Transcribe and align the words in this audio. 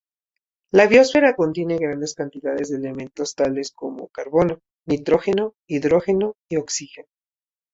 La 0.71 0.87
biosfera 0.87 1.35
contiene 1.35 1.77
grandes 1.77 2.15
cantidades 2.15 2.69
de 2.71 2.77
elementos 2.77 3.35
tales 3.35 3.71
como 3.71 4.07
carbono, 4.07 4.57
nitrógeno, 4.87 5.53
hidrógeno 5.67 6.33
y 6.49 6.57
oxígeno. 6.57 7.07